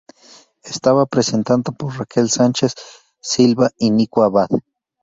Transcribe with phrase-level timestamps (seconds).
[0.63, 4.49] Estaba presentado por Raquel Sánchez-Silva y Nico Abad.